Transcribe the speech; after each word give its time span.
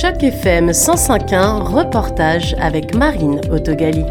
Choc 0.00 0.22
FM 0.22 0.72
105.1, 0.72 1.62
reportage 1.62 2.54
avec 2.60 2.94
Marine 2.94 3.40
Autogali. 3.50 4.04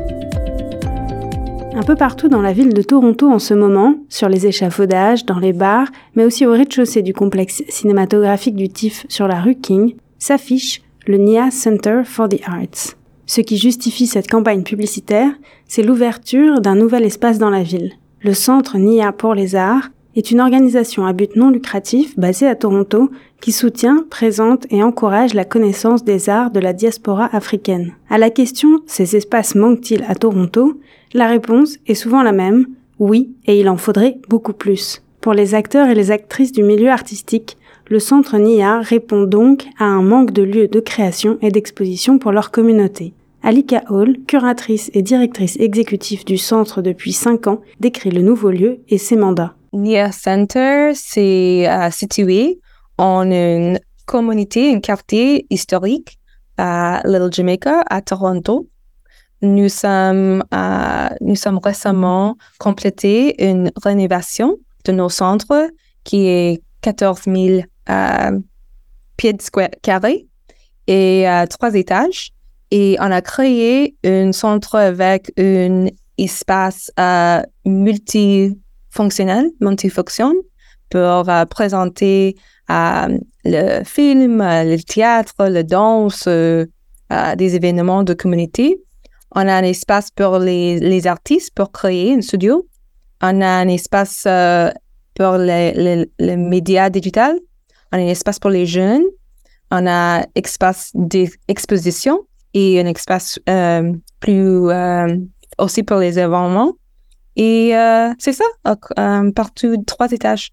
Un 1.76 1.84
peu 1.84 1.96
partout 1.96 2.28
dans 2.28 2.42
la 2.42 2.54
ville 2.54 2.73
de 2.73 2.81
Toronto 2.81 3.29
en 3.29 3.38
ce 3.38 3.54
moment, 3.54 3.94
sur 4.10 4.28
les 4.28 4.48
échafaudages, 4.48 5.26
dans 5.26 5.38
les 5.38 5.54
bars, 5.54 5.90
mais 6.16 6.26
aussi 6.26 6.48
au 6.48 6.54
rez-de-chaussée 6.54 7.04
du 7.04 7.13
complexe 7.13 7.62
cinématographique 7.70 8.56
du 8.56 8.68
TIFF 8.68 9.05
sur 9.09 9.27
la 9.27 9.39
rue 9.39 9.54
King, 9.54 9.93
s'affiche 10.18 10.82
le 11.05 11.18
NIA 11.18 11.52
Center 11.52 12.02
for 12.04 12.29
the 12.29 12.41
Arts. 12.47 12.95
Ce 13.27 13.41
qui 13.41 13.57
justifie 13.57 14.07
cette 14.07 14.29
campagne 14.29 14.63
publicitaire, 14.63 15.33
c'est 15.67 15.83
l'ouverture 15.83 16.61
d'un 16.61 16.75
nouvel 16.75 17.04
espace 17.04 17.38
dans 17.38 17.52
la 17.52 17.61
ville. 17.61 17.91
Le 18.21 18.33
Centre 18.33 18.79
NIA 18.79 19.11
pour 19.11 19.36
les 19.36 19.55
Arts 19.55 19.89
est 20.16 20.32
une 20.32 20.41
organisation 20.41 21.05
à 21.05 21.13
but 21.13 21.36
non 21.36 21.50
lucratif 21.50 22.18
basée 22.18 22.48
à 22.48 22.55
Toronto 22.55 23.09
qui 23.41 23.52
soutient, 23.52 24.05
présente 24.09 24.66
et 24.71 24.81
encourage 24.81 25.34
la 25.34 25.45
connaissance 25.45 26.03
des 26.03 26.30
arts 26.30 26.52
de 26.52 26.59
la 26.59 26.73
diaspora 26.73 27.30
africaine. 27.35 27.94
À 28.09 28.17
la 28.17 28.30
question 28.30 28.80
ces 28.85 29.16
espaces 29.16 29.55
manquent-ils 29.55 30.05
à 30.07 30.16
Toronto? 30.16 30.80
La 31.13 31.27
réponse 31.27 31.77
est 31.88 31.95
souvent 31.95 32.23
la 32.23 32.31
même 32.31 32.67
oui, 32.99 33.31
et 33.45 33.59
il 33.59 33.67
en 33.67 33.77
faudrait 33.77 34.17
beaucoup 34.30 34.54
plus. 34.54 35.02
Pour 35.20 35.34
les 35.34 35.54
acteurs 35.54 35.90
et 35.90 35.95
les 35.95 36.12
actrices 36.12 36.52
du 36.52 36.63
milieu 36.63 36.90
artistique, 36.90 37.57
le 37.90 37.99
centre 37.99 38.38
NIA 38.38 38.79
répond 38.79 39.23
donc 39.23 39.66
à 39.77 39.85
un 39.85 40.02
manque 40.02 40.32
de 40.32 40.43
lieux 40.43 40.68
de 40.68 40.79
création 40.79 41.38
et 41.41 41.52
d'exposition 41.52 42.20
pour 42.20 42.32
leur 42.32 42.52
communauté. 42.52 43.13
Alika 43.43 43.84
Hall, 43.90 44.18
curatrice 44.27 44.90
et 44.93 45.02
directrice 45.02 45.57
exécutive 45.59 46.26
du 46.26 46.38
centre 46.38 46.82
depuis 46.82 47.12
5 47.12 47.48
ans, 47.48 47.62
décrit 47.79 48.09
le 48.09 48.21
nouveau 48.21 48.49
lieu 48.49 48.79
et 48.90 48.98
ses 48.98 49.16
mandats. 49.16 49.55
NIA 49.75 50.11
Center, 50.11 50.91
c'est 50.95 51.70
euh, 51.70 51.91
situé 51.91 52.59
en 52.97 53.29
une 53.29 53.79
communauté, 54.05 54.73
un 54.73 54.79
quartier 54.79 55.45
historique 55.49 56.17
à 56.57 57.01
Little 57.05 57.32
Jamaica, 57.32 57.84
à 57.90 58.01
Toronto. 58.01 58.67
Nous 59.41 59.70
sommes, 59.70 60.43
euh, 60.54 61.09
nous 61.21 61.35
sommes 61.35 61.59
récemment 61.63 62.37
complété 62.57 63.43
une 63.48 63.71
rénovation 63.84 64.57
de 64.85 64.91
nos 64.91 65.09
centres 65.09 65.69
qui 66.03 66.28
est 66.28 66.62
14 66.81 67.23
000 67.25 67.62
euh, 67.89 68.39
pieds 69.17 69.38
carrés 69.81 70.28
et 70.88 71.25
trois 71.50 71.73
étages. 71.75 72.31
Et 72.72 72.97
on 73.00 73.12
a 73.12 73.22
créé 73.22 73.95
un 74.03 74.31
centre 74.31 74.75
avec 74.75 75.31
un 75.38 75.88
espace 76.17 76.91
euh, 77.00 77.41
multifonctionnel, 78.96 79.51
multifonction, 79.59 80.34
pour 80.90 81.29
euh, 81.29 81.46
présenter 81.46 82.35
euh, 82.69 83.18
le 83.44 83.84
film, 83.84 84.38
le 84.41 84.78
théâtre, 84.84 85.34
le 85.40 85.63
danse, 85.63 86.28
des 86.28 87.56
événements 87.56 88.03
de 88.03 88.13
communauté. 88.13 88.81
On 89.35 89.47
a 89.47 89.53
un 89.53 89.63
espace 89.63 90.09
pour 90.12 90.40
les, 90.40 90.79
les, 90.79 91.07
artistes 91.07 91.53
pour 91.53 91.72
créer 91.72 92.13
un 92.13 92.22
studio. 92.22 92.68
On 93.22 93.41
a 93.41 93.47
un 93.47 93.68
espace 93.68 94.28
pour 95.16 95.38
les, 95.38 95.73
les, 95.73 96.09
les 96.19 96.38
médias 96.38 96.90
digitales. 96.90 97.40
On 97.91 97.97
a 97.97 98.01
un 98.01 98.07
espace 98.07 98.40
pour 98.40 98.50
les 98.50 98.66
jeunes. 98.66 99.03
On 99.72 99.85
a 99.85 100.19
un 100.19 100.23
espace 100.35 100.91
d'exposition 100.94 102.25
et 102.56 102.79
un 102.79 102.85
espace 102.85 103.38
euh, 103.50 103.94
plus 104.22 104.69
euh, 104.69 105.18
aussi 105.59 105.84
pour 105.84 105.97
les 105.97 106.18
événements. 106.18 106.73
Et 107.36 107.75
euh, 107.75 108.12
c'est 108.18 108.34
ça, 108.34 108.46
partout 109.36 109.75
trois 109.86 110.12
étages. 110.12 110.52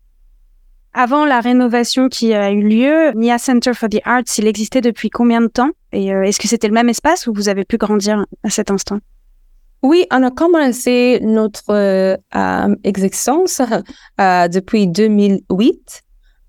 Avant 0.94 1.24
la 1.24 1.40
rénovation 1.40 2.08
qui 2.08 2.34
a 2.34 2.50
eu 2.50 2.62
lieu, 2.62 3.12
NIA 3.14 3.38
Center 3.38 3.72
for 3.72 3.88
the 3.88 4.00
Arts, 4.04 4.24
il 4.36 4.46
existait 4.46 4.82
depuis 4.82 5.08
combien 5.08 5.40
de 5.40 5.46
temps? 5.46 5.70
Et 5.92 6.08
est-ce 6.08 6.38
que 6.38 6.48
c'était 6.48 6.68
le 6.68 6.74
même 6.74 6.88
espace 6.90 7.26
ou 7.26 7.32
vous 7.32 7.48
avez 7.48 7.64
pu 7.64 7.78
grandir 7.78 8.26
à 8.42 8.50
cet 8.50 8.70
instant? 8.70 8.98
Oui, 9.82 10.06
on 10.12 10.22
a 10.22 10.30
commencé 10.30 11.18
notre 11.22 11.70
euh, 11.70 12.16
existence 12.84 13.60
euh, 14.20 14.46
depuis 14.46 14.86
2008. 14.86 16.02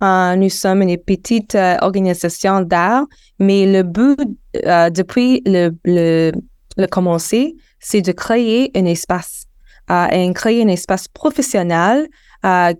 Euh, 0.03 0.35
nous 0.35 0.49
sommes 0.49 0.83
une 0.83 0.97
petite 0.97 1.57
organisation 1.81 2.61
d'art, 2.61 3.05
mais 3.39 3.65
le 3.65 3.81
but 3.83 4.19
depuis 4.53 5.41
le, 5.47 5.71
le, 5.83 6.31
le 6.77 6.87
commencer, 6.87 7.55
c'est 7.79 8.01
de 8.01 8.11
créer 8.11 8.69
un 8.75 8.85
espace 8.85 9.45
et 9.89 10.31
créer 10.33 10.63
un 10.63 10.67
espace 10.67 11.07
professionnel 11.07 12.07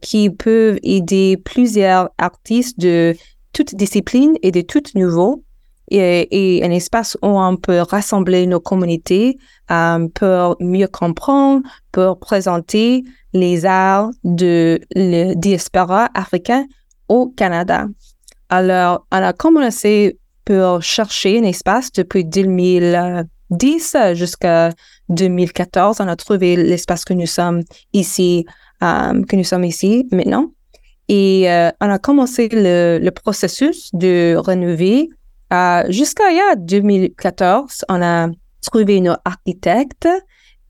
qui 0.01 0.29
peut 0.29 0.79
aider 0.83 1.37
plusieurs 1.37 2.09
artistes 2.17 2.79
de 2.79 3.15
toutes 3.53 3.75
disciplines 3.75 4.35
et 4.41 4.51
de 4.51 4.61
tout 4.61 4.83
niveau 4.95 5.43
et, 5.89 6.61
un 6.63 6.71
espace 6.71 7.17
où 7.21 7.27
on 7.27 7.55
peut 7.57 7.81
rassembler 7.81 8.47
nos 8.47 8.59
communautés 8.59 9.37
pour 9.67 10.57
mieux 10.59 10.87
comprendre, 10.87 11.61
pour 11.91 12.19
présenter 12.19 13.03
les 13.33 13.65
arts 13.65 14.09
de 14.23 14.79
la 14.95 15.35
diaspora 15.35 16.09
africaine 16.13 16.67
au 17.07 17.27
Canada. 17.27 17.87
Alors, 18.49 19.05
on 19.11 19.17
a 19.17 19.33
commencé 19.33 20.19
pour 20.45 20.81
chercher 20.81 21.39
un 21.39 21.43
espace 21.43 21.91
depuis 21.91 22.25
2010 23.53 24.13
jusqu'à 24.13 24.69
2014. 25.09 25.97
On 25.99 26.07
a 26.07 26.15
trouvé 26.15 26.55
l'espace 26.55 27.05
que 27.05 27.13
nous 27.13 27.25
sommes 27.25 27.61
ici, 27.93 28.45
euh, 28.83 29.23
que 29.23 29.35
nous 29.35 29.43
sommes 29.43 29.63
ici 29.63 30.07
maintenant. 30.11 30.51
Et 31.09 31.51
euh, 31.51 31.69
on 31.81 31.89
a 31.89 31.99
commencé 31.99 32.49
le, 32.51 33.09
processus 33.09 33.89
de 33.93 34.35
rénover 34.37 35.09
euh, 35.51 35.83
jusqu'à 35.89 36.31
il 36.31 36.37
y 36.37 36.39
a 36.39 36.55
2014, 36.55 37.85
on 37.89 38.01
a 38.01 38.27
trouvé 38.61 38.97
une 38.97 39.15
architecte 39.23 40.07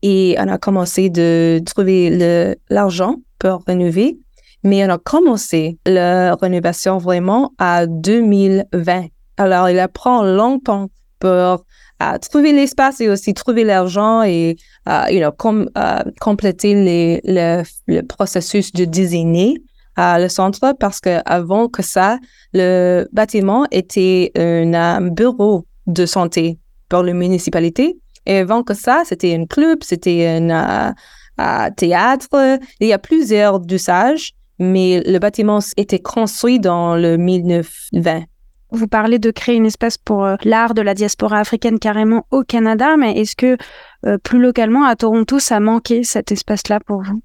et 0.02 0.36
on 0.38 0.48
a 0.48 0.58
commencé 0.58 1.08
de 1.08 1.62
trouver 1.64 2.54
l'argent 2.68 3.16
pour 3.38 3.62
rénover. 3.66 4.18
Mais 4.62 4.84
on 4.84 4.90
a 4.90 4.98
commencé 4.98 5.78
la 5.86 6.34
rénovation 6.34 6.98
vraiment 6.98 7.52
à 7.58 7.86
2020. 7.86 9.06
Alors, 9.36 9.68
il 9.68 9.86
prend 9.92 10.22
longtemps 10.22 10.88
pour 11.24 11.64
euh, 12.02 12.18
trouver 12.20 12.52
l'espace 12.52 13.00
et 13.00 13.08
aussi 13.08 13.32
trouver 13.32 13.64
l'argent 13.64 14.22
et 14.22 14.56
uh, 14.86 15.10
you 15.10 15.20
know, 15.20 15.32
compléter 16.20 16.74
les, 16.74 17.20
le, 17.24 18.02
processus 18.02 18.72
de 18.72 18.84
designer 18.84 19.54
à 19.96 20.18
le 20.18 20.28
centre 20.28 20.74
parce 20.78 21.00
que 21.00 21.20
avant 21.24 21.68
que 21.68 21.82
ça, 21.82 22.18
le 22.52 23.06
bâtiment 23.12 23.64
était 23.70 24.32
un, 24.36 25.00
bureau 25.00 25.64
de 25.86 26.04
santé 26.04 26.58
pour 26.90 27.02
la 27.02 27.14
municipalité. 27.14 27.96
Et 28.26 28.38
avant 28.38 28.62
que 28.62 28.74
ça, 28.74 29.02
c'était 29.06 29.34
un 29.34 29.46
club, 29.46 29.78
c'était 29.82 30.26
un 30.26 30.94
euh, 31.40 31.70
théâtre. 31.76 32.58
Il 32.80 32.88
y 32.88 32.92
a 32.92 32.98
plusieurs 32.98 33.60
usages, 33.70 34.32
mais 34.58 35.02
le 35.06 35.18
bâtiment 35.18 35.60
était 35.78 36.00
construit 36.00 36.60
dans 36.60 36.96
le 36.96 37.16
1920. 37.16 38.24
Vous 38.74 38.88
parlez 38.88 39.20
de 39.20 39.30
créer 39.30 39.54
une 39.54 39.66
espace 39.66 39.96
pour 39.96 40.24
euh, 40.24 40.34
l'art 40.42 40.74
de 40.74 40.82
la 40.82 40.94
diaspora 40.94 41.38
africaine 41.38 41.78
carrément 41.78 42.26
au 42.32 42.42
Canada, 42.42 42.96
mais 42.96 43.12
est-ce 43.20 43.36
que 43.36 43.56
euh, 44.04 44.18
plus 44.18 44.40
localement 44.40 44.84
à 44.84 44.96
Toronto, 44.96 45.38
ça 45.38 45.60
manquait 45.60 46.02
cet 46.02 46.32
espace-là 46.32 46.80
pour 46.80 47.04
vous? 47.04 47.22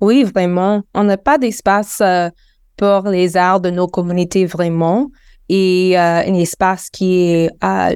Oui, 0.00 0.22
vraiment. 0.22 0.82
On 0.94 1.02
n'a 1.02 1.16
pas 1.16 1.36
d'espace 1.36 1.98
euh, 2.00 2.30
pour 2.76 3.08
les 3.08 3.36
arts 3.36 3.60
de 3.60 3.70
nos 3.70 3.88
communautés 3.88 4.46
vraiment 4.46 5.10
et 5.48 5.96
un 5.96 6.34
espace 6.34 6.90
qui 6.90 7.22
est 7.22 7.50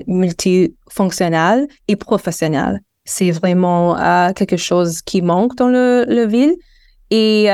multifonctionnel 0.06 1.68
et 1.86 1.96
professionnel. 1.96 2.80
C'est 3.04 3.30
vraiment 3.30 3.94
quelque 4.34 4.56
chose 4.56 5.02
qui 5.02 5.20
manque 5.20 5.54
dans 5.56 5.68
le, 5.68 6.06
le 6.08 6.26
ville. 6.26 6.54
Et 7.10 7.44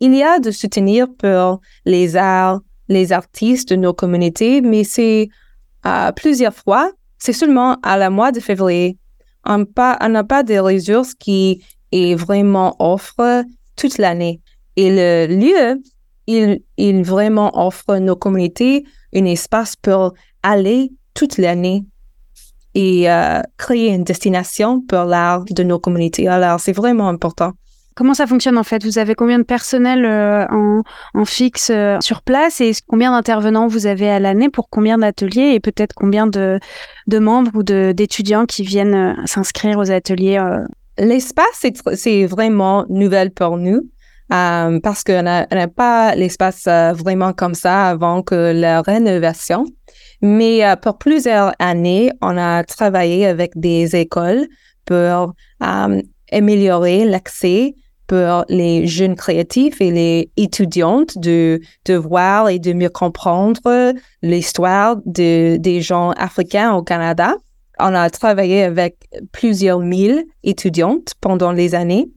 il 0.00 0.14
y 0.14 0.22
a 0.22 0.38
de 0.38 0.50
soutenir 0.50 1.06
pour 1.18 1.62
les 1.86 2.14
arts, 2.14 2.60
les 2.92 3.12
artistes 3.12 3.70
de 3.70 3.76
nos 3.76 3.92
communautés, 3.92 4.60
mais 4.60 4.84
c'est 4.84 5.28
plusieurs 6.16 6.54
fois, 6.54 6.92
c'est 7.18 7.32
seulement 7.32 7.76
à 7.82 7.96
la 7.96 8.10
mois 8.10 8.32
de 8.32 8.40
février. 8.40 8.98
On 9.44 9.58
n'a 9.58 10.24
pas 10.24 10.42
de 10.42 10.58
ressources 10.58 11.14
qui 11.14 11.64
est 11.90 12.14
vraiment 12.14 12.76
offre 12.78 13.44
toute 13.76 13.98
l'année. 13.98 14.40
Et 14.76 14.90
le 14.90 15.34
lieu, 15.34 15.82
il, 16.26 16.60
il 16.76 17.02
vraiment 17.02 17.50
offre 17.66 17.96
nos 17.98 18.16
communautés 18.16 18.84
un 19.14 19.24
espace 19.24 19.76
pour 19.76 20.14
aller 20.42 20.92
toute 21.14 21.38
l'année 21.38 21.84
et 22.74 23.10
euh, 23.10 23.42
créer 23.58 23.88
une 23.88 24.04
destination 24.04 24.80
pour 24.80 25.04
l'art 25.04 25.44
de 25.44 25.62
nos 25.62 25.78
communautés. 25.78 26.28
Alors, 26.28 26.58
c'est 26.58 26.72
vraiment 26.72 27.08
important. 27.08 27.52
Comment 27.94 28.14
ça 28.14 28.26
fonctionne 28.26 28.58
en 28.58 28.62
fait? 28.62 28.84
Vous 28.84 28.98
avez 28.98 29.14
combien 29.14 29.38
de 29.38 29.44
personnel 29.44 30.04
euh, 30.04 30.46
en, 31.14 31.24
fixe 31.24 31.70
euh, 31.70 31.98
sur 32.00 32.22
place? 32.22 32.60
Et 32.60 32.72
combien 32.86 33.12
d'intervenants 33.12 33.66
vous 33.66 33.86
avez 33.86 34.10
à 34.10 34.18
l'année 34.18 34.48
pour 34.48 34.68
combien 34.70 34.98
d'ateliers? 34.98 35.52
Et 35.54 35.60
peut-être 35.60 35.94
combien 35.94 36.26
de, 36.26 36.58
membres 37.10 37.50
ou 37.54 37.62
d'étudiants 37.62 38.46
qui 38.46 38.62
viennent 38.62 39.16
s'inscrire 39.26 39.78
aux 39.78 39.90
ateliers 39.90 40.40
L'espace, 40.98 41.66
c'est 41.94 42.26
vraiment 42.26 42.84
nouvelle 42.88 43.30
pour 43.30 43.56
nous. 43.56 43.80
euh, 44.32 44.80
parce 44.80 45.04
qu'on 45.04 45.22
n'a 45.22 45.68
pas 45.68 46.14
l'espace 46.14 46.66
euh, 46.66 46.92
vraiment 46.92 47.32
comme 47.32 47.54
ça 47.54 47.88
avant 47.88 48.22
que 48.22 48.52
la 48.52 48.80
rénovation. 48.80 49.66
Mais 50.22 50.64
euh, 50.64 50.76
pour 50.76 50.98
plusieurs 50.98 51.52
années, 51.58 52.10
on 52.22 52.36
a 52.38 52.64
travaillé 52.64 53.26
avec 53.26 53.52
des 53.56 53.96
écoles 53.96 54.46
pour 54.84 55.34
améliorer 56.30 57.04
l'accès 57.04 57.74
pour 58.12 58.44
les 58.50 58.86
jeunes 58.86 59.16
créatifs 59.16 59.80
et 59.80 59.90
les 59.90 60.30
étudiantes 60.36 61.16
de, 61.16 61.60
de 61.86 61.94
voir 61.94 62.50
et 62.50 62.58
de 62.58 62.74
mieux 62.74 62.90
comprendre 62.90 63.94
l'histoire 64.20 64.96
de, 65.06 65.56
des 65.56 65.80
gens 65.80 66.10
africains 66.10 66.74
au 66.74 66.82
Canada. 66.82 67.36
On 67.78 67.94
a 67.94 68.10
travaillé 68.10 68.64
avec 68.64 68.96
plusieurs 69.32 69.78
mille 69.78 70.24
étudiantes 70.44 71.14
pendant 71.22 71.52
les 71.52 71.74
années 71.74 72.10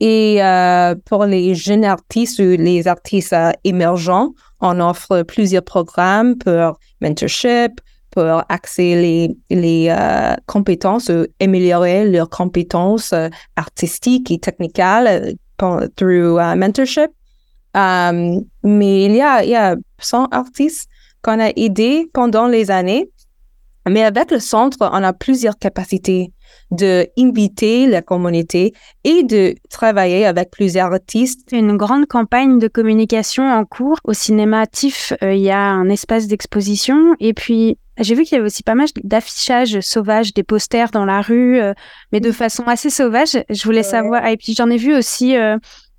et 0.00 0.44
euh, 0.44 0.94
pour 1.06 1.24
les 1.24 1.54
jeunes 1.54 1.86
artistes 1.86 2.38
ou 2.38 2.56
les 2.58 2.86
artistes 2.86 3.32
euh, 3.32 3.52
émergents, 3.64 4.34
on 4.60 4.78
offre 4.78 5.22
plusieurs 5.22 5.64
programmes 5.64 6.36
pour 6.36 6.78
mentorship, 7.00 7.80
pour 8.10 8.42
accéder 8.48 9.36
les, 9.50 9.88
euh, 9.90 10.34
compétences, 10.46 11.10
améliorer 11.40 12.08
leurs 12.08 12.28
compétences 12.28 13.14
artistiques 13.56 14.30
et 14.30 14.38
techniques 14.38 14.80
through 15.96 16.38
mentorship. 16.56 17.10
Mais 17.74 19.04
il 19.04 19.14
y 19.14 19.22
a, 19.22 19.44
il 19.44 19.50
y 19.50 19.56
a 19.56 19.76
100 19.98 20.26
artistes 20.32 20.88
qu'on 21.22 21.38
a 21.40 21.50
aidés 21.56 22.10
pendant 22.12 22.46
les 22.46 22.70
années. 22.70 23.10
Mais 23.88 24.02
avec 24.02 24.30
le 24.30 24.40
centre, 24.40 24.76
on 24.80 25.02
a 25.02 25.12
plusieurs 25.12 25.58
capacités 25.58 26.32
de 26.70 27.08
inviter 27.18 27.86
la 27.86 28.02
communauté 28.02 28.72
et 29.04 29.22
de 29.22 29.54
travailler 29.70 30.26
avec 30.26 30.50
plusieurs 30.50 30.92
artistes. 30.92 31.48
Une 31.52 31.76
grande 31.76 32.06
campagne 32.06 32.58
de 32.58 32.68
communication 32.68 33.42
en 33.42 33.64
cours. 33.64 33.98
Au 34.04 34.12
cinéma 34.12 34.66
TIFF, 34.66 35.14
euh, 35.22 35.34
il 35.34 35.42
y 35.42 35.50
a 35.50 35.62
un 35.62 35.88
espace 35.88 36.26
d'exposition 36.26 37.14
et 37.20 37.32
puis 37.32 37.78
j'ai 38.00 38.14
vu 38.14 38.24
qu'il 38.24 38.36
y 38.36 38.38
avait 38.38 38.46
aussi 38.46 38.62
pas 38.62 38.74
mal 38.74 38.88
d'affichages 39.04 39.80
sauvages, 39.80 40.34
des 40.34 40.42
posters 40.42 40.90
dans 40.90 41.04
la 41.04 41.20
rue, 41.20 41.60
euh, 41.60 41.74
mais 42.12 42.20
de 42.20 42.32
façon 42.32 42.64
assez 42.66 42.90
sauvage. 42.90 43.38
Je 43.48 43.64
voulais 43.64 43.82
savoir. 43.82 44.26
et 44.26 44.36
puis 44.36 44.54
j'en 44.54 44.70
ai 44.70 44.76
vu 44.76 44.94
aussi 44.94 45.36
euh, 45.36 45.58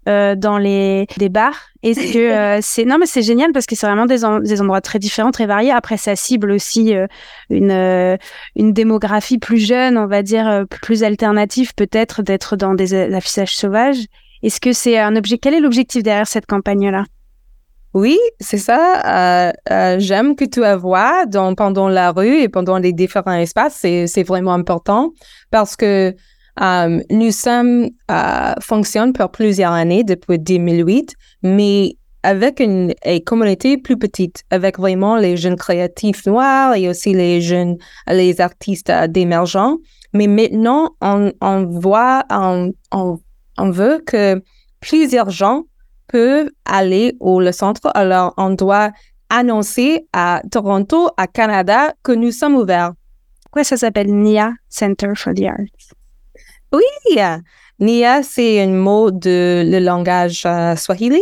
euh, 0.09 0.33
dans 0.35 0.57
les 0.57 1.05
des 1.17 1.29
bars. 1.29 1.69
Est-ce 1.83 2.11
que 2.11 2.17
euh, 2.57 2.59
c'est 2.63 2.85
non 2.85 2.97
mais 2.97 3.05
c'est 3.05 3.21
génial 3.21 3.51
parce 3.51 3.67
que 3.67 3.75
c'est 3.75 3.85
vraiment 3.85 4.07
des, 4.07 4.21
des 4.41 4.59
endroits 4.59 4.81
très 4.81 4.97
différents, 4.97 5.29
très 5.29 5.45
variés. 5.45 5.69
Après 5.69 5.97
ça 5.97 6.15
cible 6.15 6.49
aussi 6.49 6.95
euh, 6.95 7.05
une 7.51 8.17
une 8.55 8.73
démographie 8.73 9.37
plus 9.37 9.59
jeune, 9.59 9.99
on 9.99 10.07
va 10.07 10.23
dire 10.23 10.65
plus 10.81 11.03
alternative 11.03 11.75
peut-être 11.75 12.23
d'être 12.23 12.55
dans 12.55 12.73
des 12.73 12.95
affichages 13.13 13.55
sauvages. 13.55 14.05
Est-ce 14.41 14.59
que 14.59 14.73
c'est 14.73 14.97
un 14.97 15.15
objet 15.15 15.37
Quel 15.37 15.53
est 15.53 15.59
l'objectif 15.59 16.01
derrière 16.01 16.27
cette 16.27 16.47
campagne 16.47 16.89
là 16.89 17.03
oui, 17.93 18.19
c'est 18.39 18.57
ça. 18.57 19.51
J'aime 19.99 20.35
que 20.35 20.45
tu 20.45 20.61
vois 20.77 21.25
dans, 21.25 21.53
pendant 21.55 21.89
la 21.89 22.11
rue 22.11 22.39
et 22.41 22.49
pendant 22.49 22.77
les 22.77 22.93
différents 22.93 23.33
espaces. 23.33 23.75
C'est 23.81 24.23
vraiment 24.23 24.53
important 24.53 25.11
parce 25.51 25.75
que 25.75 26.15
Um, 26.59 27.01
nous 27.09 27.31
sommes 27.31 27.89
uh, 28.09 28.53
fonctionne 28.59 29.13
pour 29.13 29.31
plusieurs 29.31 29.71
années 29.71 30.03
depuis 30.03 30.37
2008, 30.37 31.15
mais 31.43 31.95
avec 32.23 32.59
une, 32.59 32.93
communauté 33.25 33.77
plus 33.77 33.97
petite, 33.97 34.43
avec 34.51 34.77
vraiment 34.77 35.15
les 35.15 35.37
jeunes 35.37 35.55
créatifs 35.55 36.25
noirs 36.25 36.75
et 36.75 36.87
aussi 36.89 37.13
les 37.13 37.41
jeunes, 37.41 37.77
les 38.07 38.41
artistes 38.41 38.89
euh, 38.89 39.07
d'émergents. 39.07 39.77
Mais 40.13 40.27
maintenant, 40.27 40.91
on, 41.01 41.31
on 41.41 41.65
voit, 41.65 42.25
on, 42.29 42.73
on, 42.91 43.17
on, 43.57 43.71
veut 43.71 44.03
que 44.05 44.41
plusieurs 44.81 45.29
gens 45.29 45.63
peuvent 46.07 46.49
aller 46.65 47.15
au 47.19 47.39
le 47.39 47.51
centre. 47.51 47.91
Alors, 47.95 48.33
on 48.37 48.51
doit 48.51 48.91
annoncer 49.29 50.07
à 50.13 50.41
Toronto, 50.51 51.09
à 51.17 51.27
Canada, 51.27 51.93
que 52.03 52.11
nous 52.11 52.31
sommes 52.31 52.55
ouverts. 52.55 52.93
Quoi, 53.51 53.63
ça 53.63 53.77
s'appelle 53.77 54.13
NIA, 54.13 54.53
Center 54.69 55.13
for 55.15 55.33
the 55.33 55.43
Arts? 55.43 55.95
Oui, 56.73 56.83
Nia, 57.79 58.21
c'est 58.23 58.61
un 58.61 58.69
mot 58.69 59.11
de 59.11 59.63
le 59.65 59.79
langage 59.79 60.43
euh, 60.45 60.75
swahili 60.75 61.21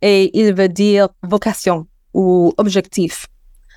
et 0.00 0.30
il 0.38 0.54
veut 0.54 0.68
dire 0.68 1.08
vocation 1.22 1.86
ou 2.14 2.54
objectif. 2.56 3.26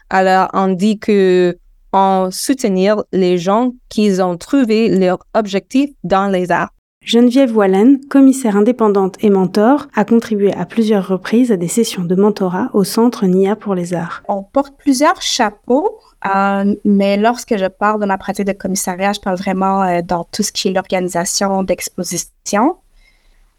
Alors, 0.10 0.48
on 0.54 0.70
dit 0.70 1.00
que 1.00 1.58
on 1.94 2.30
soutenir 2.32 3.04
les 3.12 3.38
gens 3.38 3.74
qui 3.90 4.22
ont 4.22 4.38
trouvé 4.38 4.98
leur 4.98 5.20
objectif 5.34 5.90
dans 6.04 6.28
les 6.28 6.50
arts. 6.50 6.72
Geneviève 7.04 7.56
Wallen, 7.56 8.00
commissaire 8.08 8.56
indépendante 8.56 9.16
et 9.22 9.30
mentor, 9.30 9.88
a 9.96 10.06
contribué 10.06 10.54
à 10.54 10.66
plusieurs 10.66 11.08
reprises 11.08 11.52
à 11.52 11.58
des 11.58 11.68
sessions 11.68 12.04
de 12.04 12.16
mentorat 12.16 12.70
au 12.74 12.84
Centre 12.84 13.26
NIA 13.26 13.56
pour 13.56 13.74
les 13.74 13.94
arts. 13.94 14.24
On 14.28 14.44
porte 14.44 14.76
plusieurs 14.78 15.22
chapeaux 15.22 16.00
euh, 16.26 16.76
mais 16.86 17.18
lorsque 17.18 17.58
je 17.58 17.66
parle 17.66 18.00
de 18.00 18.06
ma 18.06 18.18
pratique 18.18 18.46
de 18.46 18.52
commissariat, 18.52 19.14
je 19.14 19.20
parle 19.20 19.38
vraiment 19.38 19.82
euh, 19.82 20.02
dans 20.04 20.24
tout 20.26 20.44
ce 20.44 20.52
qui 20.52 20.68
est 20.68 20.72
l'organisation 20.72 21.64
d'expositions. 21.64 22.78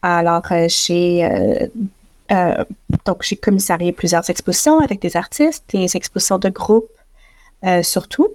Alors, 0.02 0.44
euh, 0.52 0.66
j'ai 0.68 1.68
donc 3.04 3.22
j'ai 3.22 3.36
commissarié 3.36 3.92
plusieurs 3.92 4.30
expositions 4.30 4.78
avec 4.78 5.02
des 5.02 5.16
artistes, 5.16 5.64
des 5.70 5.96
expositions 5.96 6.38
de 6.38 6.48
groupe 6.48 6.88
surtout. 7.82 8.28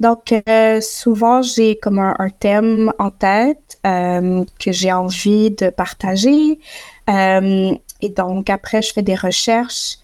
Donc, 0.00 0.32
souvent, 0.80 1.42
j'ai 1.42 1.76
comme 1.76 1.98
un, 1.98 2.30
thème 2.38 2.92
en 2.98 3.10
tête 3.10 3.78
que 3.82 4.72
j'ai 4.72 4.92
envie 4.92 5.50
de 5.50 5.70
partager. 5.70 6.58
et 7.08 8.08
donc, 8.08 8.50
après, 8.50 8.82
je 8.82 8.92
fais 8.92 9.02
des 9.02 9.16
recherches 9.16 9.98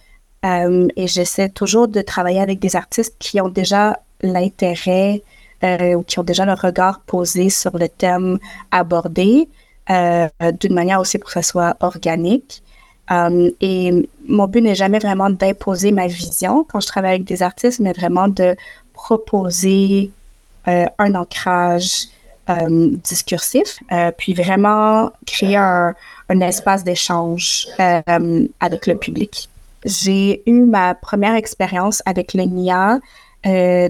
euh, 0.45 0.89
et 0.97 1.07
j'essaie 1.07 1.49
toujours 1.49 1.89
de 1.89 2.03
travailler 2.03 2.41
avec 2.41 2.59
des 2.59 2.77
artistes 2.77 3.17
qui 3.19 3.41
ont 3.41 3.49
déjà 3.49 4.01
l'intérêt 4.21 5.23
euh, 5.63 5.95
ou 5.95 6.03
qui 6.03 6.19
ont 6.19 6.23
déjà 6.23 6.45
le 6.45 6.53
regard 6.53 7.01
posé 7.01 7.49
sur 7.49 7.79
le 7.79 7.89
thème 7.89 8.39
abordé 8.71 9.49
euh, 9.91 10.29
d'une 10.61 10.75
manière 10.75 11.01
aussi 11.01 11.19
pour 11.19 11.29
que 11.29 11.33
ça 11.33 11.43
soit 11.43 11.77
organique. 11.81 12.63
et 13.61 14.09
mon 14.29 14.47
but 14.47 14.63
n'est 14.63 14.75
jamais 14.75 14.99
vraiment 14.99 15.31
d'imposer 15.31 15.93
ma 15.93 16.07
vision 16.07 16.65
quand 16.65 16.81
je 16.81 16.87
travaille 16.87 17.15
avec 17.17 17.25
des 17.25 17.43
artistes, 17.43 17.81
mais 17.81 17.93
vraiment 17.93 18.29
de 18.29 18.57
proposer 19.05 20.11
un 20.67 21.15
ancrage 21.15 22.09
discursif, 22.49 23.79
puis 24.17 24.35
vraiment 24.35 25.11
créer 25.27 25.57
un, 25.57 25.95
espace 26.41 26.85
d'échange 26.85 27.69
avec 27.79 28.87
le 28.87 28.97
public. 28.97 29.49
J'ai 29.85 30.43
eu 30.47 30.63
ma 30.63 30.95
première 30.95 31.35
expérience 31.35 32.03
avec 32.07 32.33
le 32.35 32.45
NIA 32.45 33.01
euh, 33.47 33.89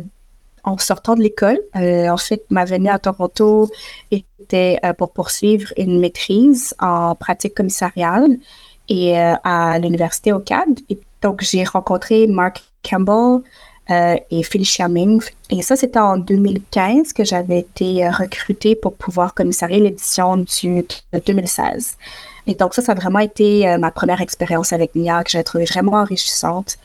en 0.64 0.78
sortant 0.78 1.14
de 1.14 1.23
l'école. 1.23 1.59
Euh, 1.76 2.09
en 2.09 2.16
fait, 2.16 2.44
ma 2.50 2.64
venue 2.64 2.88
à 2.88 2.99
Toronto 2.99 3.71
était 4.11 4.78
euh, 4.85 4.92
pour 4.92 5.12
poursuivre 5.12 5.73
une 5.76 6.00
maîtrise 6.00 6.75
en 6.80 7.14
pratique 7.14 7.54
commissariale 7.54 8.38
et 8.88 9.16
à 9.16 9.78
l'université 9.78 10.33
au 10.33 10.40
CAD. 10.40 10.80
Donc, 11.23 11.40
j'ai 11.42 11.64
rencontré 11.64 12.26
Mark 12.26 12.62
Campbell 12.83 13.42
et 13.88 14.42
Felicia 14.42 14.88
Ming. 14.88 15.22
Et 15.50 15.62
ça, 15.62 15.76
c'était 15.76 15.98
en 15.98 16.16
2015 16.16 17.12
que 17.12 17.24
j'avais 17.24 17.58
été 17.60 18.08
recrutée 18.08 18.74
pour 18.74 18.94
pouvoir 18.94 19.34
commissarier 19.34 19.80
l'édition 19.80 20.36
du 20.36 20.84
2016. 21.26 21.96
Et 22.46 22.54
donc 22.54 22.74
ça, 22.74 22.82
ça 22.82 22.92
a 22.92 22.94
vraiment 22.94 23.20
été 23.20 23.66
euh, 23.68 23.78
ma 23.78 23.90
première 23.90 24.20
expérience 24.20 24.72
avec 24.72 24.94
Nia 24.94 25.24
que 25.24 25.30
j'ai 25.30 25.42
trouvé 25.42 25.64
vraiment 25.64 25.92
enrichissante. 25.92 26.76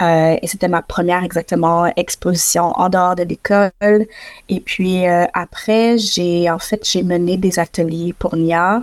Euh, 0.00 0.36
et 0.40 0.46
c'était 0.46 0.68
ma 0.68 0.82
première 0.82 1.22
exactement 1.22 1.86
exposition 1.96 2.72
en 2.76 2.88
dehors 2.88 3.14
de 3.14 3.24
l'école. 3.24 4.06
Et 4.48 4.60
puis 4.60 5.06
euh, 5.06 5.26
après, 5.34 5.98
j'ai 5.98 6.50
en 6.50 6.58
fait 6.58 6.88
j'ai 6.88 7.02
mené 7.02 7.36
des 7.36 7.58
ateliers 7.58 8.14
pour 8.18 8.36
Nia. 8.36 8.82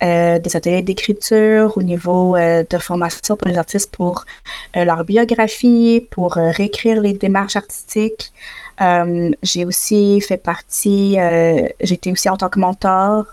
Des 0.00 0.56
ateliers 0.56 0.82
d'écriture 0.82 1.76
au 1.76 1.82
niveau 1.82 2.36
de 2.36 2.78
formation 2.78 3.36
pour 3.36 3.48
les 3.48 3.58
artistes 3.58 3.94
pour 3.94 4.24
leur 4.74 5.04
biographie, 5.04 6.06
pour 6.10 6.32
réécrire 6.34 7.00
les 7.02 7.12
démarches 7.12 7.56
artistiques. 7.56 8.32
j'ai 9.42 9.64
aussi 9.64 10.20
fait 10.22 10.38
partie, 10.38 11.18
j'étais 11.80 12.12
aussi 12.12 12.28
en 12.30 12.36
tant 12.36 12.48
que 12.48 12.58
mentor 12.58 13.26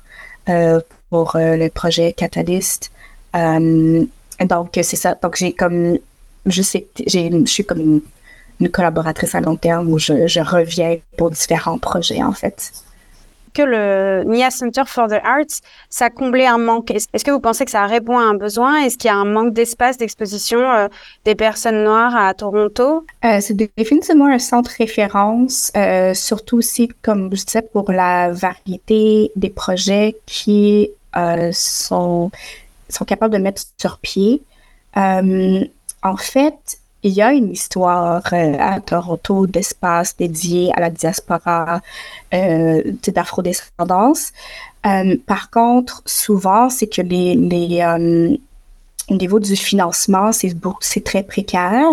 pour 1.09 1.35
euh, 1.35 1.55
le 1.55 1.69
projet 1.69 2.13
Catalyst. 2.13 2.91
Euh, 3.35 4.05
donc, 4.41 4.69
c'est 4.73 4.95
ça. 4.95 5.15
Donc, 5.21 5.35
j'ai 5.35 5.53
comme, 5.53 5.97
je 6.45 6.61
je 6.61 7.43
suis 7.45 7.65
comme 7.65 8.01
une, 8.59 8.69
collaboratrice 8.69 9.35
à 9.35 9.41
long 9.41 9.55
terme 9.55 9.87
où 9.87 9.99
je 9.99 10.39
reviens 10.39 10.97
pour 11.15 11.29
différents 11.29 11.77
projets, 11.77 12.23
en 12.23 12.33
fait 12.33 12.71
le 13.61 14.23
NIA 14.25 14.51
Center 14.51 14.83
for 14.85 15.07
the 15.07 15.19
Arts, 15.23 15.61
ça 15.89 16.09
comblait 16.09 16.45
un 16.45 16.57
manque. 16.57 16.91
Est-ce 16.91 17.23
que 17.23 17.31
vous 17.31 17.39
pensez 17.39 17.65
que 17.65 17.71
ça 17.71 17.85
répond 17.85 18.17
à 18.17 18.23
un 18.23 18.35
besoin? 18.35 18.83
Est-ce 18.83 18.97
qu'il 18.97 19.09
y 19.09 19.11
a 19.11 19.15
un 19.15 19.25
manque 19.25 19.53
d'espace 19.53 19.97
d'exposition 19.97 20.59
euh, 20.59 20.87
des 21.25 21.35
personnes 21.35 21.83
noires 21.83 22.15
à 22.15 22.33
Toronto? 22.33 23.05
C'est 23.23 23.55
définitivement 23.55 24.27
un 24.27 24.39
centre 24.39 24.71
référence, 24.77 25.71
surtout 26.13 26.57
aussi, 26.57 26.89
comme 27.01 27.29
je 27.35 27.43
disais, 27.43 27.61
pour 27.61 27.91
la 27.91 28.31
variété 28.31 29.31
des 29.35 29.49
projets 29.49 30.15
qui 30.25 30.89
euh, 31.15 31.51
sont 31.53 32.31
sont 32.89 33.05
capables 33.05 33.33
de 33.33 33.39
mettre 33.39 33.63
sur 33.77 33.97
pied. 33.97 34.41
en 34.95 36.17
fait, 36.17 36.79
il 37.03 37.13
y 37.13 37.21
a 37.21 37.31
une 37.31 37.51
histoire 37.51 38.21
à 38.33 38.81
Toronto 38.81 39.47
d'espace 39.47 40.17
dédié 40.17 40.71
à 40.75 40.79
la 40.79 40.89
diaspora 40.89 41.81
d'afrodescendance. 42.31 44.31
par 45.25 45.49
contre, 45.51 46.01
souvent, 46.05 46.69
c'est 46.69 46.87
que 46.87 47.01
les, 47.01 47.35
les 47.35 47.81
au 49.09 49.15
niveau 49.15 49.39
du 49.39 49.55
financement, 49.55 50.31
c'est 50.31 51.03
très 51.03 51.23
précaire. 51.23 51.89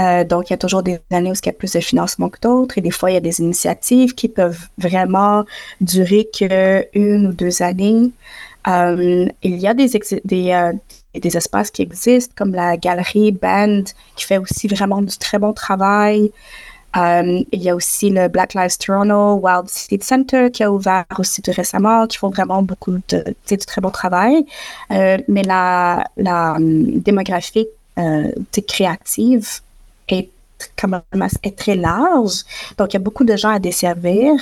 Euh, 0.00 0.24
donc, 0.24 0.50
il 0.50 0.52
y 0.52 0.54
a 0.54 0.58
toujours 0.58 0.82
des 0.82 0.98
années 1.10 1.30
où 1.30 1.34
il 1.34 1.46
y 1.46 1.48
a 1.48 1.52
plus 1.52 1.72
de 1.72 1.80
financement 1.80 2.28
que 2.28 2.40
d'autres 2.40 2.78
et 2.78 2.80
des 2.80 2.90
fois, 2.90 3.10
il 3.10 3.14
y 3.14 3.16
a 3.16 3.20
des 3.20 3.40
initiatives 3.40 4.14
qui 4.14 4.28
peuvent 4.28 4.68
vraiment 4.78 5.44
durer 5.80 6.28
qu'une 6.32 7.28
ou 7.28 7.32
deux 7.32 7.62
années. 7.62 8.10
Euh, 8.66 9.26
il 9.42 9.56
y 9.56 9.68
a 9.68 9.74
des, 9.74 9.90
des, 11.14 11.36
espaces 11.36 11.70
qui 11.70 11.82
existent 11.82 12.32
comme 12.36 12.54
la 12.54 12.76
galerie 12.76 13.32
Band 13.32 13.84
qui 14.16 14.24
fait 14.24 14.38
aussi 14.38 14.68
vraiment 14.68 15.02
du 15.02 15.16
très 15.16 15.38
bon 15.38 15.52
travail. 15.52 16.30
Euh, 16.96 17.42
il 17.52 17.62
y 17.62 17.70
a 17.70 17.74
aussi 17.74 18.10
le 18.10 18.28
Black 18.28 18.52
Lives 18.52 18.76
Toronto 18.78 19.40
Wild 19.42 19.68
City 19.68 19.98
Center 20.04 20.50
qui 20.50 20.62
a 20.62 20.70
ouvert 20.70 21.06
aussi 21.18 21.40
récemment, 21.46 22.06
qui 22.06 22.18
font 22.18 22.28
vraiment 22.28 22.62
beaucoup 22.62 22.98
de, 23.08 23.24
de 23.48 23.56
très 23.56 23.80
bon 23.80 23.90
travail. 23.90 24.44
Euh, 24.90 25.18
mais 25.28 25.42
la, 25.42 26.04
la 26.16 26.52
hum, 26.52 27.00
démographie 27.00 27.66
euh, 27.98 28.30
créative 28.66 29.60
est 30.08 30.28
quand 30.76 30.88
même 30.88 31.28
est 31.42 31.56
très 31.56 31.76
large. 31.76 32.42
Donc, 32.78 32.92
il 32.92 32.94
y 32.94 32.96
a 32.96 33.00
beaucoup 33.00 33.24
de 33.24 33.36
gens 33.36 33.50
à 33.50 33.58
desservir. 33.58 34.32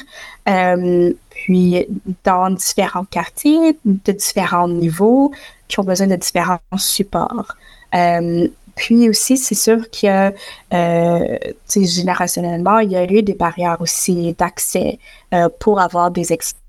Euh, 0.49 1.13
puis, 1.45 1.87
dans 2.23 2.51
différents 2.51 3.07
quartiers, 3.07 3.79
de 3.87 4.13
différents 4.13 4.69
niveaux, 4.69 5.33
qui 5.69 5.81
ont 5.81 5.85
besoin 5.85 6.07
de 6.07 6.17
différents 6.17 6.59
supports. 6.77 7.57
Euh, 7.95 8.47
puis 8.77 9.09
aussi, 9.09 9.39
c'est 9.39 9.55
sûr 9.55 9.91
que 9.91 10.35
euh, 10.75 11.39
générationnellement, 11.75 12.81
il 12.81 12.93
y 12.93 12.97
a 12.97 13.11
eu 13.11 13.23
des 13.23 13.33
barrières 13.33 13.79
aussi 13.81 14.35
d'accès 14.39 14.99
euh, 15.33 15.49
pour 15.61 15.81
avoir 15.81 16.11
des, 16.11 16.27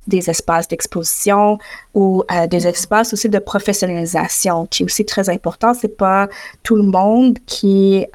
des 0.08 0.30
espaces 0.30 0.70
d'exposition 0.70 1.58
ou 1.94 2.24
des 2.50 2.66
espaces 2.66 3.14
aussi 3.14 3.28
de 3.28 3.40
professionnalisation, 3.40 4.68
qui 4.68 4.84
est 4.84 4.86
aussi 4.86 5.06
très 5.06 5.30
important. 5.30 5.74
C'est 5.74 5.98
pas 5.98 6.30
tout 6.64 6.78
le 6.78 6.84
monde 6.84 7.38
qui 7.46 8.06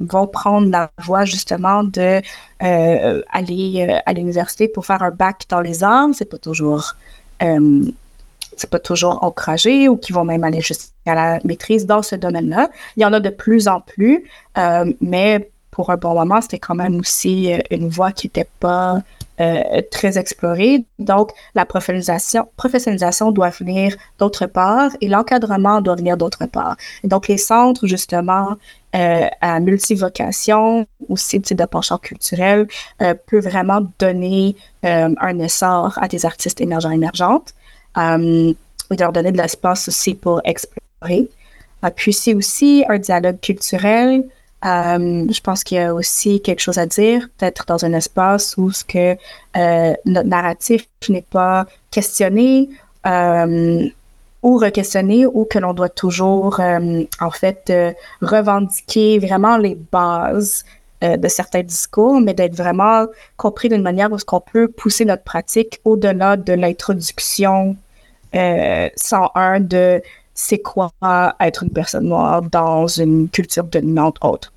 euh, 0.00 0.06
va 0.06 0.26
prendre 0.26 0.70
la 0.70 0.90
voie 0.98 1.24
justement 1.24 1.84
de 1.84 2.20
euh, 2.62 3.22
aller 3.32 4.00
à 4.04 4.12
l'université 4.12 4.68
pour 4.68 4.86
faire 4.86 5.02
un 5.02 5.10
bac 5.10 5.44
dans 5.48 5.60
les 5.60 5.82
arts. 5.82 6.08
C'est 6.14 6.28
pas 6.28 6.38
toujours 6.38 6.94
c'est 8.58 8.70
pas 8.70 8.78
toujours 8.78 9.22
encouragé 9.22 9.88
ou 9.88 9.96
qui 9.96 10.12
vont 10.12 10.24
même 10.24 10.44
aller 10.44 10.60
jusqu'à 10.60 11.14
la 11.14 11.38
maîtrise 11.44 11.86
dans 11.86 12.02
ce 12.02 12.16
domaine-là. 12.16 12.70
Il 12.96 13.02
y 13.02 13.06
en 13.06 13.12
a 13.12 13.20
de 13.20 13.30
plus 13.30 13.68
en 13.68 13.80
plus, 13.80 14.24
euh, 14.58 14.92
mais 15.00 15.50
pour 15.70 15.90
un 15.90 15.96
bon 15.96 16.14
moment, 16.14 16.40
c'était 16.40 16.58
quand 16.58 16.74
même 16.74 16.98
aussi 16.98 17.52
euh, 17.52 17.58
une 17.70 17.88
voie 17.88 18.10
qui 18.10 18.26
n'était 18.26 18.48
pas 18.58 19.00
euh, 19.40 19.80
très 19.92 20.18
explorée. 20.18 20.84
Donc, 20.98 21.30
la 21.54 21.64
professionnalisation, 21.64 23.30
doit 23.30 23.50
venir 23.50 23.94
d'autre 24.18 24.46
part 24.46 24.90
et 25.00 25.08
l'encadrement 25.08 25.80
doit 25.80 25.94
venir 25.94 26.16
d'autre 26.16 26.46
part. 26.46 26.76
Donc, 27.04 27.28
les 27.28 27.38
centres, 27.38 27.86
justement, 27.86 28.56
euh, 28.94 29.26
à 29.40 29.60
multivocation, 29.60 30.86
aussi 31.08 31.38
de 31.40 31.64
penchant 31.64 31.98
culturel, 31.98 32.66
euh, 33.02 33.14
peut 33.26 33.40
vraiment 33.40 33.80
donner 33.98 34.56
un 34.82 35.38
essor 35.38 35.98
à 36.00 36.08
des 36.08 36.24
artistes 36.24 36.60
émergents 36.60 36.90
émergentes 36.90 37.52
euh, 37.98 38.52
et 38.90 38.96
leur 38.96 39.12
donner 39.12 39.32
de 39.32 39.36
l'espace 39.36 39.88
aussi 39.88 40.14
pour 40.14 40.40
explorer. 40.44 41.28
Euh, 41.84 41.90
puis 41.94 42.12
c'est 42.12 42.34
aussi 42.34 42.84
un 42.88 42.98
dialogue 42.98 43.40
culturel. 43.40 44.24
Euh, 44.64 45.26
je 45.30 45.40
pense 45.40 45.62
qu'il 45.62 45.78
y 45.78 45.80
a 45.80 45.94
aussi 45.94 46.40
quelque 46.40 46.60
chose 46.60 46.78
à 46.78 46.86
dire, 46.86 47.28
peut-être 47.38 47.64
dans 47.66 47.84
un 47.84 47.92
espace 47.92 48.56
où 48.56 48.70
ce 48.72 48.84
que 48.84 49.16
euh, 49.56 49.94
notre 50.04 50.28
narratif 50.28 50.86
n'est 51.08 51.22
pas 51.22 51.66
questionné 51.90 52.68
euh, 53.06 53.88
ou 54.42 54.58
re-questionné 54.58 55.26
ou 55.26 55.44
que 55.44 55.58
l'on 55.58 55.74
doit 55.74 55.88
toujours 55.88 56.60
euh, 56.60 57.04
en 57.20 57.30
fait 57.30 57.72
revendiquer 58.22 59.18
vraiment 59.18 59.56
les 59.56 59.74
bases 59.74 60.64
de 61.00 61.28
certains 61.28 61.62
discours, 61.62 62.20
mais 62.20 62.34
d'être 62.34 62.56
vraiment 62.56 63.06
compris 63.36 63.68
d'une 63.68 63.82
manière 63.82 64.10
où 64.10 64.18
ce 64.18 64.24
qu'on 64.24 64.40
peut 64.40 64.66
pousser 64.66 65.04
notre 65.04 65.22
pratique 65.22 65.80
au-delà 65.84 66.36
de 66.36 66.52
l'introduction 66.54 67.76
euh, 68.34 68.88
101 68.96 69.60
de 69.60 70.02
c'est 70.34 70.58
quoi 70.58 70.92
être 71.40 71.64
une 71.64 71.70
personne 71.70 72.08
noire 72.08 72.42
dans 72.42 72.86
une 72.86 73.28
culture 73.28 73.64
dominante 73.64 74.18
autre. 74.22 74.52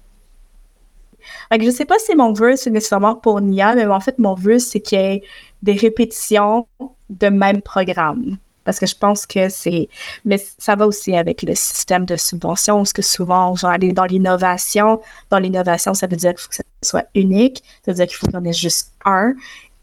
Je 1.52 1.62
je 1.62 1.70
sais 1.72 1.86
pas 1.86 1.98
si 1.98 2.16
mon 2.16 2.34
vœu, 2.34 2.56
c'est 2.56 2.70
nécessairement 2.70 3.16
pour 3.16 3.42
Nia, 3.42 3.74
mais 3.76 3.86
en 3.86 4.00
fait, 4.00 4.20
mon 4.20 4.36
vœu, 4.36 4.60
c'est 4.60 4.80
qu'il 4.80 5.00
y 5.00 5.02
ait 5.02 5.24
des 5.64 5.74
répétitions 5.74 6.68
de 7.10 7.28
même 7.30 7.62
programme. 7.62 8.38
Parce 8.63 8.80
que 8.80 8.86
je 8.86 8.96
pense 8.96 9.25
que 9.25 9.50
c'est. 9.50 9.89
Mais 10.25 10.44
ça 10.58 10.75
va 10.75 10.86
aussi 10.86 11.15
avec 11.15 11.41
le 11.41 11.56
système 11.56 12.06
de 12.06 12.15
subvention, 12.15 12.77
parce 12.77 12.94
que 12.94 13.01
souvent, 13.01 13.51
on 13.51 13.53
va 13.53 13.70
aller 13.70 13.91
dans 13.91 14.06
l'innovation. 14.06 15.01
Dans 15.30 15.39
l'innovation, 15.39 15.94
ça 15.94 16.08
veut 16.08 16.18
dire 16.18 16.32
qu'il 16.32 16.39
faut 16.39 16.50
que 16.50 16.56
ça 16.56 16.63
soit 16.84 17.06
unique. 17.15 17.63
Ça 17.86 17.91
veut 17.91 17.96
dire 17.96 18.08
qu'il 18.08 18.18
faut 18.18 18.27
qu'on 18.27 18.44
ait 18.46 18.53
juste 18.53 18.94
un, 19.06 19.34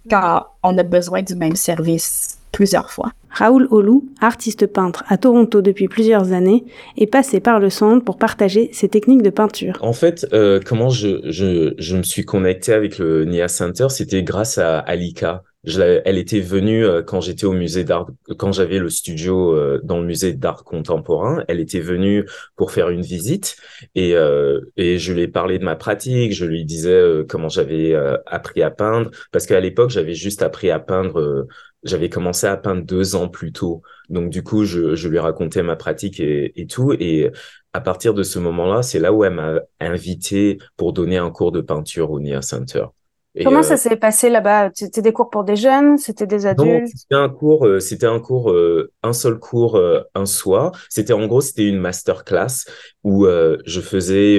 car 0.08 0.56
on 0.62 0.76
a 0.78 0.82
besoin 0.82 1.22
du 1.22 1.34
même 1.34 1.56
service 1.56 2.38
plusieurs 2.52 2.90
fois. 2.90 3.12
Raoul 3.30 3.68
Olou, 3.70 4.08
artiste 4.20 4.66
peintre 4.66 5.04
à 5.08 5.18
Toronto 5.18 5.60
depuis 5.60 5.86
plusieurs 5.86 6.32
années, 6.32 6.64
est 6.96 7.06
passé 7.06 7.40
par 7.40 7.60
le 7.60 7.70
centre 7.70 8.04
pour 8.04 8.16
partager 8.16 8.70
ses 8.72 8.88
techniques 8.88 9.22
de 9.22 9.30
peinture. 9.30 9.78
En 9.80 9.92
fait, 9.92 10.26
euh, 10.32 10.60
comment 10.64 10.88
je, 10.88 11.20
je, 11.30 11.74
je, 11.78 11.96
me 11.96 12.02
suis 12.02 12.24
connecté 12.24 12.72
avec 12.72 12.98
le 12.98 13.24
NIA 13.24 13.48
Center, 13.48 13.86
c'était 13.90 14.22
grâce 14.22 14.58
à 14.58 14.78
Alika. 14.78 15.44
Je, 15.68 16.00
elle 16.04 16.16
était 16.16 16.40
venue 16.40 16.84
euh, 16.84 17.02
quand 17.02 17.20
j'étais 17.20 17.44
au 17.44 17.52
musée 17.52 17.84
d'art, 17.84 18.08
quand 18.38 18.52
j'avais 18.52 18.78
le 18.78 18.88
studio 18.88 19.54
euh, 19.54 19.80
dans 19.84 20.00
le 20.00 20.06
musée 20.06 20.32
d'art 20.32 20.64
contemporain. 20.64 21.44
Elle 21.46 21.60
était 21.60 21.80
venue 21.80 22.24
pour 22.56 22.72
faire 22.72 22.88
une 22.88 23.02
visite 23.02 23.56
et, 23.94 24.14
euh, 24.14 24.60
et 24.78 24.98
je 24.98 25.12
lui 25.12 25.22
ai 25.22 25.28
parlé 25.28 25.58
de 25.58 25.64
ma 25.64 25.76
pratique. 25.76 26.32
Je 26.32 26.46
lui 26.46 26.64
disais 26.64 27.24
comment 27.28 27.50
j'avais 27.50 27.94
appris 28.26 28.62
à 28.62 28.70
peindre 28.70 29.10
parce 29.30 29.46
qu'à 29.46 29.60
l'époque 29.60 29.90
j'avais 29.90 30.14
juste 30.14 30.42
appris 30.42 30.70
à 30.70 30.78
peindre 30.78 31.46
j'avais 31.84 32.08
commencé 32.08 32.46
à 32.46 32.56
peindre 32.56 32.82
deux 32.84 33.14
ans 33.14 33.28
plus 33.28 33.52
tôt. 33.52 33.82
Donc 34.08 34.30
du 34.30 34.42
coup, 34.42 34.64
je, 34.64 34.94
je 34.96 35.08
lui 35.08 35.18
racontais 35.18 35.62
ma 35.62 35.76
pratique 35.76 36.18
et, 36.18 36.60
et, 36.60 36.66
tout. 36.66 36.92
Et 36.92 37.30
à 37.72 37.80
partir 37.80 38.14
de 38.14 38.22
ce 38.22 38.38
moment-là, 38.38 38.82
c'est 38.82 38.98
là 38.98 39.12
où 39.12 39.24
elle 39.24 39.34
m'a 39.34 39.60
invité 39.80 40.58
pour 40.76 40.92
donner 40.92 41.18
un 41.18 41.30
cours 41.30 41.52
de 41.52 41.60
peinture 41.60 42.10
au 42.10 42.20
Nia 42.20 42.42
Center. 42.42 42.86
Et 43.34 43.44
Comment 43.44 43.62
ça 43.62 43.74
euh, 43.74 43.76
s'est 43.76 43.96
passé 43.96 44.30
là-bas? 44.30 44.70
C'était 44.74 45.02
des 45.02 45.12
cours 45.12 45.30
pour 45.30 45.44
des 45.44 45.56
jeunes? 45.56 45.98
C'était 45.98 46.26
des 46.26 46.46
adultes? 46.46 46.88
C'était 46.94 47.14
un 47.14 47.28
cours, 47.28 47.66
euh, 47.66 47.78
c'était 47.78 48.06
un 48.06 48.20
cours, 48.20 48.50
euh, 48.50 48.90
un 49.02 49.12
seul 49.12 49.38
cours 49.38 49.80
un 50.14 50.26
soir. 50.26 50.72
C'était 50.88 51.12
en 51.12 51.26
gros, 51.26 51.40
c'était 51.40 51.68
une 51.68 51.78
masterclass 51.78 52.64
où 53.04 53.26
je 53.26 53.80
faisais, 53.80 54.36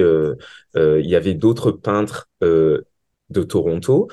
il 0.75 1.05
y 1.05 1.15
avait 1.15 1.34
d'autres 1.34 1.72
peintres 1.72 2.29
de 2.41 3.43
Toronto 3.43 4.08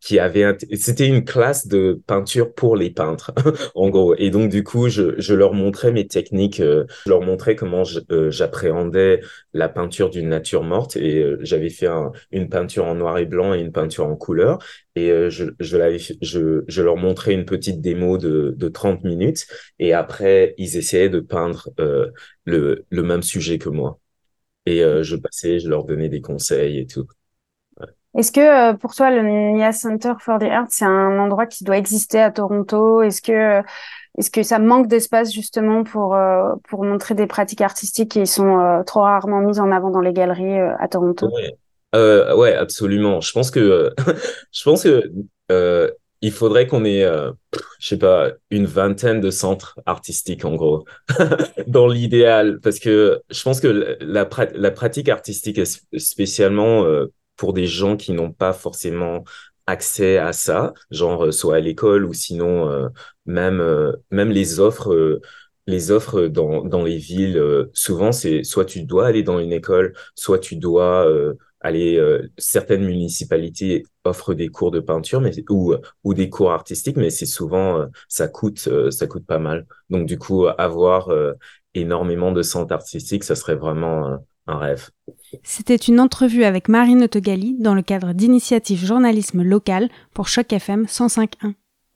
qui 0.00 0.18
avait 0.18 0.56
c'était 0.76 1.06
une 1.06 1.24
classe 1.24 1.66
de 1.68 2.00
peinture 2.06 2.54
pour 2.54 2.74
les 2.76 2.90
peintres 2.90 3.32
en 3.74 3.90
gros. 3.90 4.14
Et 4.16 4.30
donc 4.30 4.50
du 4.50 4.64
coup 4.64 4.88
je, 4.88 5.20
je 5.20 5.34
leur 5.34 5.52
montrais 5.52 5.92
mes 5.92 6.06
techniques 6.06 6.60
euh, 6.60 6.84
je 7.04 7.10
leur 7.10 7.20
montrais 7.20 7.54
comment 7.54 7.82
euh, 8.10 8.30
j'appréhendais 8.30 9.20
la 9.52 9.68
peinture 9.68 10.10
d'une 10.10 10.28
nature 10.30 10.62
morte. 10.64 10.96
Et 10.96 11.22
euh, 11.22 11.38
j'avais 11.42 11.70
fait 11.70 11.88
une 12.32 12.48
peinture 12.48 12.86
en 12.86 12.94
noir 12.94 13.18
et 13.18 13.26
blanc 13.26 13.54
et 13.54 13.60
une 13.60 13.72
peinture 13.72 14.06
en 14.06 14.16
couleur. 14.16 14.58
Et 14.96 15.08
je 15.30 15.44
je, 15.60 16.14
je 16.22 16.64
je 16.66 16.82
leur 16.82 16.96
montrais 16.96 17.34
une 17.34 17.44
petite 17.44 17.80
démo 17.80 18.18
de 18.18 18.54
de 18.56 18.68
30 18.68 19.04
minutes. 19.04 19.46
Et 19.78 19.92
après 19.92 20.54
ils 20.58 20.76
essayaient 20.76 21.08
de 21.10 21.20
peindre 21.20 21.68
le 22.44 22.86
le 22.88 23.02
même 23.02 23.22
sujet 23.22 23.58
que 23.58 23.68
moi. 23.68 24.00
Et 24.66 24.80
je 25.02 25.16
passais 25.16 25.60
je 25.60 25.68
leur 25.68 25.84
donnais 25.84 26.08
des 26.08 26.20
conseils 26.22 26.78
et 26.80 26.86
tout 26.86 27.06
est-ce 28.18 28.32
que 28.32 28.40
euh, 28.40 28.74
pour 28.74 28.94
toi, 28.94 29.10
le 29.10 29.22
NIA 29.22 29.72
Center 29.72 30.14
for 30.18 30.38
the 30.38 30.44
Arts, 30.44 30.66
c'est 30.70 30.84
un 30.84 31.18
endroit 31.18 31.46
qui 31.46 31.62
doit 31.62 31.76
exister 31.76 32.20
à 32.20 32.32
Toronto? 32.32 33.02
Est-ce 33.02 33.22
que, 33.22 33.60
est-ce 34.18 34.30
que 34.30 34.42
ça 34.42 34.58
manque 34.58 34.88
d'espace 34.88 35.32
justement 35.32 35.84
pour, 35.84 36.16
euh, 36.16 36.54
pour 36.68 36.84
montrer 36.84 37.14
des 37.14 37.28
pratiques 37.28 37.60
artistiques 37.60 38.12
qui 38.12 38.26
sont 38.26 38.58
euh, 38.58 38.82
trop 38.82 39.02
rarement 39.02 39.40
mises 39.40 39.60
en 39.60 39.70
avant 39.70 39.90
dans 39.90 40.00
les 40.00 40.12
galeries 40.12 40.58
à 40.58 40.88
Toronto? 40.88 41.30
Ouais. 41.94 42.54
absolument. 42.54 43.20
Je 43.20 43.32
pense 43.32 43.52
que, 43.52 43.92
je 44.52 44.62
pense 44.64 44.82
que 44.82 45.94
il 46.22 46.32
faudrait 46.32 46.66
qu'on 46.66 46.84
ait, 46.84 47.06
je 47.78 47.88
sais 47.88 47.96
pas, 47.96 48.32
une 48.50 48.66
vingtaine 48.66 49.22
de 49.22 49.30
centres 49.30 49.80
artistiques 49.86 50.44
en 50.44 50.54
gros, 50.54 50.84
dans 51.66 51.86
l'idéal, 51.86 52.60
parce 52.60 52.78
que 52.78 53.22
je 53.30 53.42
pense 53.42 53.58
que 53.60 53.96
la, 54.00 54.26
pratique 54.26 55.08
artistique, 55.08 55.60
spécialement 55.96 56.84
pour 57.40 57.54
des 57.54 57.66
gens 57.66 57.96
qui 57.96 58.12
n'ont 58.12 58.32
pas 58.32 58.52
forcément 58.52 59.24
accès 59.66 60.18
à 60.18 60.34
ça, 60.34 60.74
genre 60.90 61.24
euh, 61.26 61.32
soit 61.32 61.56
à 61.56 61.60
l'école 61.60 62.04
ou 62.04 62.12
sinon 62.12 62.68
euh, 62.68 62.88
même 63.24 63.60
euh, 63.60 63.92
même 64.10 64.30
les 64.30 64.60
offres 64.60 65.20
les 65.66 65.90
offres 65.90 66.26
dans, 66.26 66.64
dans 66.64 66.82
les 66.84 66.98
villes, 66.98 67.40
souvent, 67.72 68.12
c'est 68.12 68.42
soit 68.42 68.64
tu 68.64 68.82
dois 68.82 69.06
aller 69.06 69.22
dans 69.22 69.38
une 69.38 69.52
école, 69.52 69.94
soit 70.16 70.38
tu 70.40 70.56
dois 70.56 71.06
aller. 71.60 72.00
Certaines 72.38 72.84
municipalités 72.84 73.84
offrent 74.04 74.34
des 74.34 74.48
cours 74.48 74.72
de 74.72 74.80
peinture, 74.80 75.20
mais 75.20 75.32
ou 75.48 75.74
ou 76.02 76.14
des 76.14 76.28
cours 76.28 76.50
artistiques, 76.50 76.96
mais 76.96 77.10
c'est 77.10 77.26
souvent 77.26 77.86
ça 78.08 78.26
coûte 78.26 78.68
ça 78.90 79.06
coûte 79.06 79.26
pas 79.26 79.38
mal. 79.38 79.66
Donc 79.90 80.06
du 80.06 80.18
coup, 80.18 80.46
avoir 80.58 81.08
énormément 81.74 82.32
de 82.32 82.42
centres 82.42 82.74
artistiques, 82.74 83.22
ça 83.24 83.36
serait 83.36 83.54
vraiment 83.54 84.18
C'était 85.42 85.76
une 85.76 86.00
entrevue 86.00 86.44
avec 86.44 86.68
Marine 86.68 87.04
Autogali 87.04 87.56
dans 87.58 87.74
le 87.74 87.82
cadre 87.82 88.12
d'initiative 88.12 88.84
journalisme 88.84 89.42
local 89.42 89.88
pour 90.12 90.28
Choc 90.28 90.52
FM 90.52 90.84
105.1. 90.84 91.54